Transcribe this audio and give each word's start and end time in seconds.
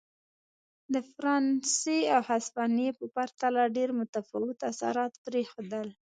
د 0.93 0.95
فرانسې 1.11 1.99
او 2.15 2.21
هسپانیې 2.29 2.91
په 2.99 3.05
پرتله 3.15 3.63
ډېر 3.77 3.89
متفاوت 3.99 4.57
اثرات 4.71 5.13
پرېښودل. 5.25 5.87